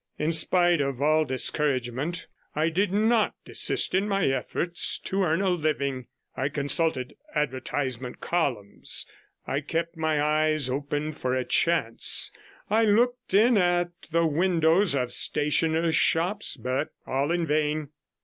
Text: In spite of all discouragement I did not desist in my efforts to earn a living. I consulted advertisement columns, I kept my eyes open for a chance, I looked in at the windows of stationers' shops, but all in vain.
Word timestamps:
In 0.17 0.31
spite 0.33 0.81
of 0.81 0.99
all 0.99 1.25
discouragement 1.25 2.25
I 2.55 2.69
did 2.69 2.91
not 2.91 3.35
desist 3.45 3.93
in 3.93 4.07
my 4.07 4.25
efforts 4.29 4.97
to 5.03 5.21
earn 5.21 5.43
a 5.43 5.51
living. 5.51 6.07
I 6.35 6.49
consulted 6.49 7.13
advertisement 7.35 8.19
columns, 8.19 9.05
I 9.45 9.61
kept 9.61 9.95
my 9.97 10.19
eyes 10.19 10.71
open 10.71 11.11
for 11.11 11.35
a 11.35 11.45
chance, 11.45 12.31
I 12.67 12.83
looked 12.83 13.35
in 13.35 13.59
at 13.59 13.91
the 14.09 14.25
windows 14.25 14.95
of 14.95 15.13
stationers' 15.13 15.95
shops, 15.97 16.57
but 16.57 16.89
all 17.05 17.29
in 17.29 17.45
vain. 17.45 17.89